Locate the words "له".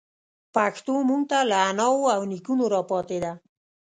1.49-1.57